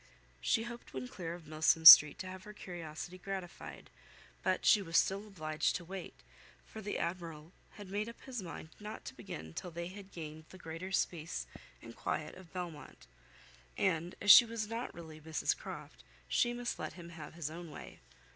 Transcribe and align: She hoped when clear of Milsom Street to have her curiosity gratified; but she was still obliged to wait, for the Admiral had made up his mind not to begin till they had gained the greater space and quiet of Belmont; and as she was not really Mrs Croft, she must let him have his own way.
She 0.39 0.63
hoped 0.63 0.95
when 0.95 1.07
clear 1.07 1.35
of 1.35 1.45
Milsom 1.45 1.85
Street 1.85 2.17
to 2.17 2.27
have 2.27 2.41
her 2.45 2.53
curiosity 2.53 3.19
gratified; 3.19 3.91
but 4.41 4.65
she 4.65 4.81
was 4.81 4.97
still 4.97 5.27
obliged 5.27 5.75
to 5.75 5.85
wait, 5.85 6.15
for 6.65 6.81
the 6.81 6.97
Admiral 6.97 7.51
had 7.73 7.87
made 7.87 8.09
up 8.09 8.19
his 8.21 8.41
mind 8.41 8.69
not 8.79 9.05
to 9.05 9.13
begin 9.13 9.53
till 9.53 9.69
they 9.69 9.89
had 9.89 10.11
gained 10.11 10.45
the 10.49 10.57
greater 10.57 10.91
space 10.91 11.45
and 11.83 11.95
quiet 11.95 12.33
of 12.33 12.51
Belmont; 12.51 13.05
and 13.77 14.15
as 14.19 14.31
she 14.31 14.43
was 14.43 14.67
not 14.67 14.91
really 14.95 15.21
Mrs 15.21 15.55
Croft, 15.55 16.03
she 16.27 16.51
must 16.51 16.79
let 16.79 16.93
him 16.93 17.09
have 17.09 17.35
his 17.35 17.51
own 17.51 17.69
way. 17.69 17.99